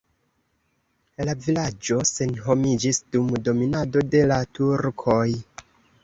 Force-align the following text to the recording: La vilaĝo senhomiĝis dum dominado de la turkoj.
La 1.27 1.33
vilaĝo 1.41 1.97
senhomiĝis 2.11 2.99
dum 3.15 3.29
dominado 3.49 4.03
de 4.15 4.23
la 4.31 4.39
turkoj. 4.61 5.27